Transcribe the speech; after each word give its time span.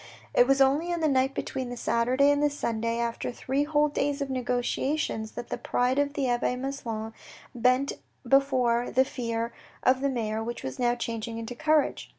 It 0.33 0.47
was 0.47 0.61
only 0.61 0.91
on 0.91 0.99
the 1.01 1.07
night 1.07 1.35
between 1.35 1.69
the 1.69 1.77
Saturday 1.77 2.31
and 2.31 2.41
the 2.41 2.49
Sunday, 2.49 2.97
after 2.97 3.31
three 3.31 3.65
whole 3.65 3.87
days 3.87 4.19
of 4.19 4.31
negotiations 4.31 5.33
that 5.33 5.49
the 5.49 5.59
pride 5.59 5.99
of 5.99 6.13
the 6.15 6.27
abbe 6.27 6.55
Maslon 6.55 7.13
bent 7.53 7.93
before 8.27 8.89
the 8.89 9.05
fear 9.05 9.53
of 9.83 10.01
the 10.01 10.09
mayor, 10.09 10.43
which 10.43 10.63
was 10.63 10.79
now 10.79 10.95
changing 10.95 11.37
into 11.37 11.53
courage. 11.53 12.09